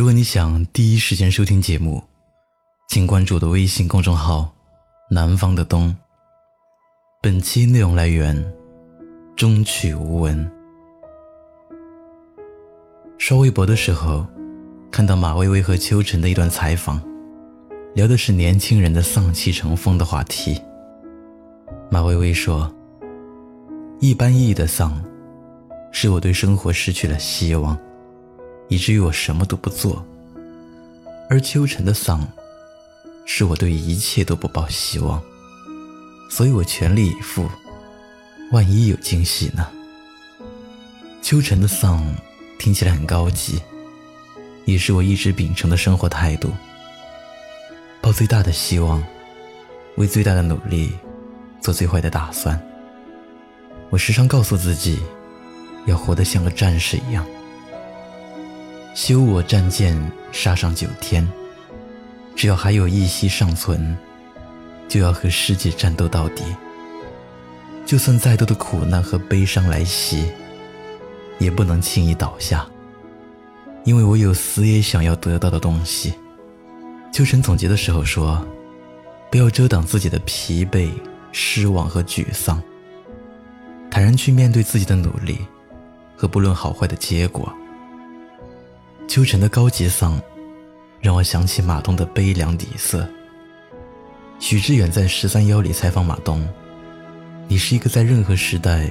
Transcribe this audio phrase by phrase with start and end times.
[0.00, 2.02] 如果你想第一时间收听节目，
[2.88, 4.50] 请关注我的微信公众号
[5.12, 5.94] “南方的冬”。
[7.20, 8.34] 本期内容来源：
[9.36, 10.50] 中曲无闻。
[13.18, 14.26] 刷微博的时候，
[14.90, 16.98] 看到马薇薇和秋晨的一段采访，
[17.94, 20.58] 聊的是年轻人的丧气成风的话题。
[21.90, 22.74] 马薇薇说
[24.00, 24.98] ：“一般意义的丧，
[25.92, 27.78] 是我对生活失去了希望。”
[28.70, 30.02] 以至于我什么都不做，
[31.28, 32.26] 而秋晨的丧，
[33.26, 35.20] 是我对一切都不抱希望，
[36.30, 37.50] 所以我全力以赴，
[38.52, 39.68] 万一有惊喜呢？
[41.20, 42.02] 秋晨的丧
[42.60, 43.60] 听起来很高级，
[44.66, 46.52] 也是我一直秉承的生活态度。
[48.00, 49.02] 抱最大的希望，
[49.96, 50.92] 为最大的努力
[51.60, 52.58] 做最坏的打算。
[53.90, 55.00] 我时常告诉自己，
[55.86, 57.26] 要活得像个战士一样。
[58.94, 59.96] 修我战舰，
[60.32, 61.26] 杀上九天。
[62.34, 63.96] 只要还有一息尚存，
[64.88, 66.42] 就要和世界战斗到底。
[67.86, 70.30] 就算再多的苦难和悲伤来袭，
[71.38, 72.66] 也不能轻易倒下。
[73.84, 76.14] 因为我有死也想要得到的东西。
[77.12, 78.44] 秋晨总结的时候说
[79.30, 80.90] ：“不要遮挡自己的疲惫、
[81.32, 82.62] 失望和沮丧，
[83.90, 85.38] 坦然去面对自己的努力，
[86.16, 87.52] 和不论好坏的结果。”
[89.10, 90.22] 秋晨的高级丧，
[91.00, 93.04] 让我想起马东的悲凉底色。
[94.38, 96.48] 许知远在十三邀里采访马东
[97.48, 98.88] ：“你是一个在任何时代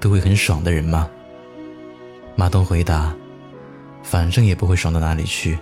[0.00, 1.10] 都会很爽的人吗？”
[2.34, 3.14] 马东回答
[4.02, 5.58] ：“反正也不会爽到哪里去，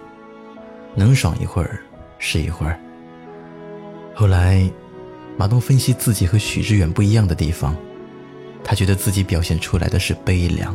[0.95, 1.81] 能爽一会儿
[2.21, 2.79] 是一会儿。”
[4.15, 4.71] 后来，
[5.37, 7.75] 马东分析自己和许知远不一样的地方，
[8.63, 10.73] 他觉得自己表现出来的是悲凉，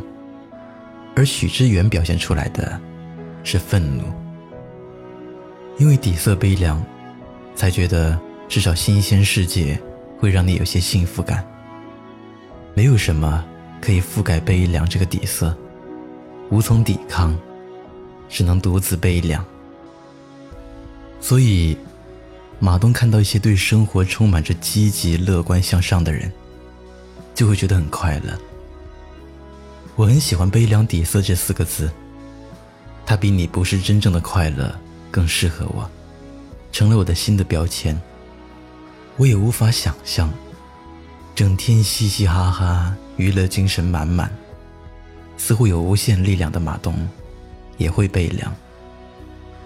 [1.16, 2.78] 而许知远表现出来的。
[3.44, 4.04] 是愤怒，
[5.78, 6.84] 因为底色悲凉，
[7.54, 9.78] 才觉得至少新鲜世界
[10.18, 11.46] 会让你有些幸福感。
[12.74, 13.44] 没有什么
[13.80, 15.56] 可以覆盖悲凉这个底色，
[16.50, 17.38] 无从抵抗，
[18.28, 19.44] 只能独自悲凉。
[21.20, 21.76] 所以，
[22.58, 26.32] 马东看到一些对生活充满着积极、乐观向上的人，
[27.34, 28.36] 就会觉得很快乐。
[29.96, 31.90] 我很喜欢“悲凉底色”这四个字。
[33.06, 34.74] 它比你不是真正的快乐
[35.10, 35.88] 更适合我，
[36.72, 38.00] 成了我的新的标签。
[39.16, 40.32] 我也无法想象，
[41.34, 44.32] 整天嘻嘻哈哈、娱乐精神满满、
[45.36, 47.08] 似乎有无限力量的马东，
[47.76, 48.52] 也会悲凉。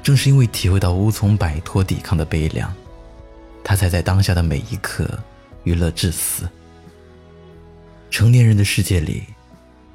[0.03, 2.75] 正是因为体会到无从摆脱抵抗的悲凉，
[3.63, 5.19] 他才在当下的每一刻
[5.65, 6.49] 娱乐至死。
[8.11, 9.25] 成年人的世界里，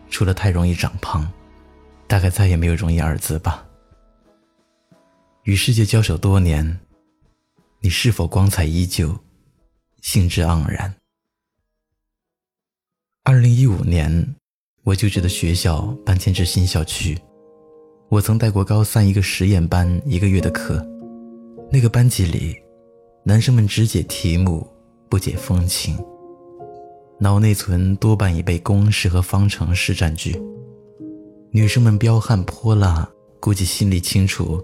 [0.10, 1.30] 除了太容易长胖。
[2.24, 3.68] 大概再也没有容易二字吧。
[5.44, 6.80] 与世界交手多年，
[7.82, 9.14] 你是否光彩依旧，
[10.02, 10.96] 兴致盎然？
[13.24, 14.36] 二零一五年，
[14.86, 17.20] 我就职的学校搬迁至新校区，
[18.08, 20.82] 我曾带过高三一个实验班一个月的课。
[21.70, 22.56] 那个班级里，
[23.26, 24.66] 男生们只解题目，
[25.10, 26.02] 不解风情，
[27.20, 30.42] 脑内存多半已被公式和方程式占据。
[31.56, 33.08] 女生们彪悍泼辣，
[33.40, 34.60] 估计心里清楚，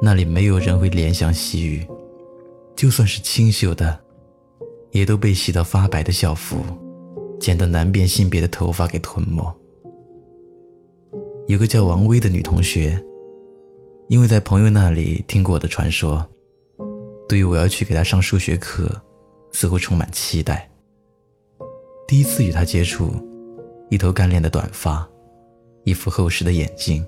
[0.00, 1.86] 那里没有人会怜香惜玉。
[2.74, 4.00] 就算是清秀的，
[4.92, 6.64] 也都被洗到发白的校服、
[7.38, 9.54] 剪得难辨性别的头发给吞没。
[11.48, 12.98] 有个叫王薇的女同学，
[14.08, 16.26] 因为在朋友那里听过我的传说，
[17.28, 18.90] 对于我要去给她上数学课，
[19.52, 20.66] 似乎充满期待。
[22.08, 23.10] 第一次与她接触，
[23.90, 25.06] 一头干练的短发。
[25.84, 27.04] 一副厚实的眼睛，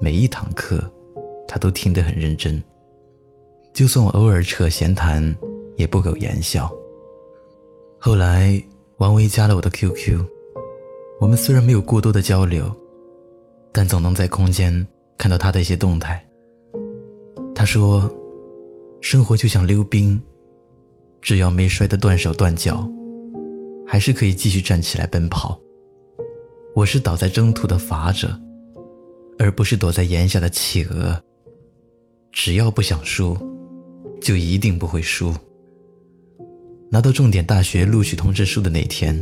[0.00, 0.82] 每一堂课，
[1.46, 2.62] 他都听得很认真。
[3.72, 5.34] 就算我偶尔扯闲谈，
[5.76, 6.70] 也不苟言笑。
[7.98, 8.62] 后来，
[8.98, 10.20] 王维加了我的 QQ，
[11.20, 12.72] 我们虽然没有过多的交流，
[13.72, 14.86] 但总能在空间
[15.18, 16.24] 看到他的一些动态。
[17.54, 18.08] 他说
[19.00, 20.20] ：“生活就像溜冰，
[21.20, 22.88] 只要没摔得断手断脚，
[23.86, 25.58] 还是可以继续站起来奔跑。”
[26.74, 28.36] 我是倒在征途的法者，
[29.38, 31.22] 而不是躲在檐下的企鹅。
[32.32, 33.36] 只要不想输，
[34.20, 35.32] 就一定不会输。
[36.90, 39.16] 拿到重点大学录取通知书的那天，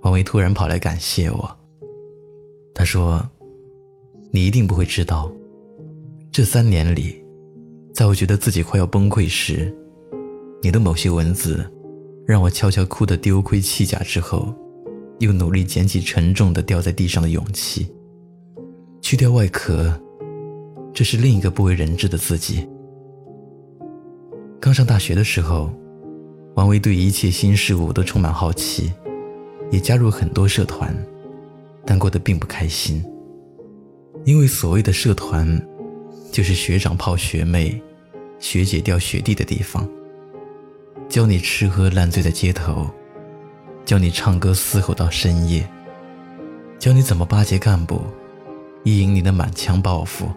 [0.00, 1.56] 王维突然跑来感谢我。
[2.74, 3.22] 他说
[4.32, 5.30] ：“你一定不会知道，
[6.32, 7.22] 这三年里，
[7.92, 9.74] 在我觉得自己快要崩溃时，
[10.62, 11.70] 你的某些文字，
[12.26, 14.54] 让我悄悄哭得丢盔弃甲之后。”
[15.18, 17.86] 又努力捡起沉重的掉在地上的勇气，
[19.00, 19.98] 去掉外壳，
[20.92, 22.66] 这是另一个不为人知的自己。
[24.60, 25.70] 刚上大学的时候，
[26.54, 28.92] 王维对一切新事物都充满好奇，
[29.70, 30.94] 也加入很多社团，
[31.84, 33.04] 但过得并不开心。
[34.24, 35.46] 因为所谓的社团，
[36.32, 37.80] 就是学长泡学妹，
[38.38, 39.88] 学姐钓学弟的地方，
[41.08, 42.90] 教你吃喝烂醉在街头，
[43.86, 45.64] 教你唱歌嘶吼到深夜，
[46.76, 48.02] 教你怎么巴结干部，
[48.82, 50.28] 意淫你的满腔抱负。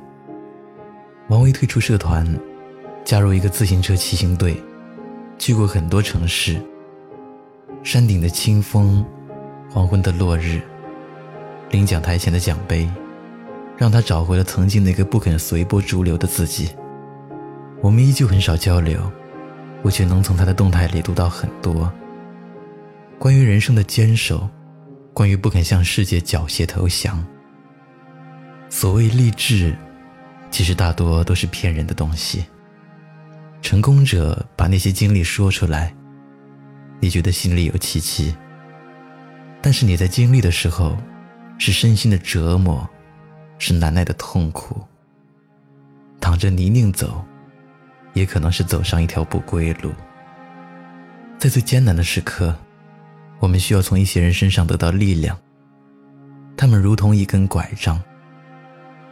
[1.29, 2.39] 王维退出社团，
[3.03, 4.61] 加入一个自行车骑行队，
[5.39, 6.61] 去过很多城市。
[7.81, 9.03] 山顶的清风，
[9.71, 10.61] 黄昏的落日，
[11.71, 12.87] 领奖台前的奖杯。
[13.75, 16.69] 让他找回了曾经那个不肯随波逐流的自己。
[17.81, 19.09] 我们依旧很少交流，
[19.81, 21.89] 我却能从他的动态里读到很多
[23.19, 24.49] 关于人生的坚守，
[25.13, 27.21] 关于不肯向世界缴械投降。
[28.69, 29.75] 所谓励志，
[30.49, 32.45] 其实大多都是骗人的东西。
[33.61, 35.93] 成功者把那些经历说出来，
[37.01, 38.33] 你觉得心里有戚戚，
[39.61, 40.97] 但是你在经历的时候，
[41.57, 42.89] 是身心的折磨。
[43.61, 44.81] 是难耐的痛苦，
[46.21, 47.21] 淌着泥泞走，
[48.13, 49.91] 也可能是走上一条不归路。
[51.37, 52.55] 在最艰难的时刻，
[53.39, 55.37] 我们需要从一些人身上得到力量。
[56.57, 58.01] 他们如同一根拐杖，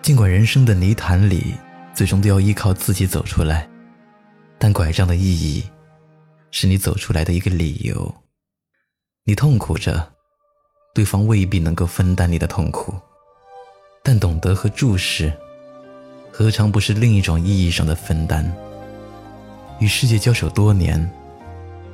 [0.01, 1.55] 尽管人生的泥潭里
[1.93, 3.67] 最终都要依靠自己走出来，
[4.57, 5.63] 但拐杖的意义，
[6.51, 8.13] 是你走出来的一个理由。
[9.23, 10.13] 你痛苦着，
[10.93, 12.93] 对方未必能够分担你的痛苦。
[14.03, 15.31] 但懂得和注视，
[16.31, 18.45] 何尝不是另一种意义上的分担？
[19.79, 21.09] 与世界交手多年，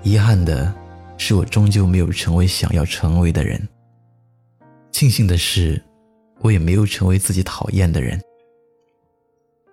[0.04, 0.74] 遗憾的
[1.18, 3.62] 是，我终究没有成为想要成为的人。
[4.92, 5.82] 庆幸的是，
[6.42, 8.22] 我也没有成为自己讨厌的人。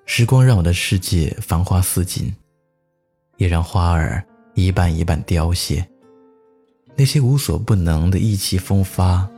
[0.06, 2.34] 时光让我的世界繁花似锦，
[3.36, 5.86] 也让花儿一瓣一瓣凋谢。
[6.96, 9.28] 那些无所不能的意气风发，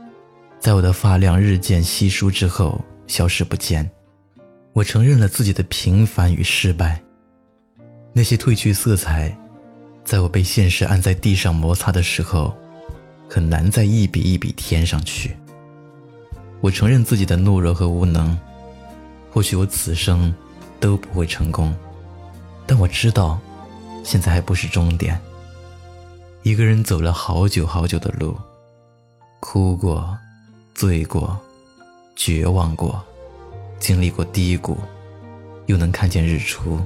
[0.59, 2.79] 在我的发量日渐稀疏之后。
[3.05, 3.87] 消失不见，
[4.71, 7.03] 我承认了自己的平凡与失败。
[8.13, 9.37] 那些褪去色彩，
[10.05, 12.55] 在我被现实按在地上摩擦的时候，
[13.29, 15.35] 很难再一笔一笔添上去。
[16.61, 18.37] 我承认自己的懦弱和无能，
[19.31, 20.33] 或许我此生
[20.79, 21.75] 都不会成功，
[22.65, 23.39] 但我知道，
[24.03, 25.19] 现在还不是终点。
[26.41, 28.37] 一个人走了好久好久的路，
[29.39, 30.17] 哭过，
[30.73, 31.39] 醉过。
[32.15, 33.03] 绝望过，
[33.79, 34.77] 经历过低谷，
[35.65, 36.79] 又能看见日出。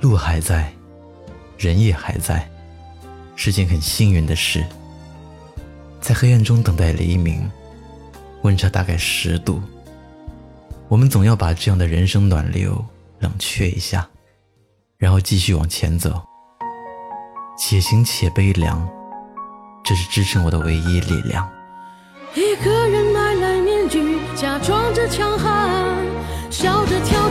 [0.00, 0.70] 路还在，
[1.56, 2.48] 人也还在，
[3.36, 4.64] 是件很幸运的事。
[6.00, 7.50] 在黑暗中等待黎明，
[8.42, 9.62] 温差大概十度。
[10.88, 12.84] 我们总要把这样的人生暖流
[13.20, 14.06] 冷却一下，
[14.98, 16.22] 然后继续往前走。
[17.58, 18.86] 且行且悲凉，
[19.84, 21.48] 这是支撑我的唯一力量。
[22.34, 25.96] 一个人买来面具，假装着强悍，
[26.50, 27.30] 笑着跳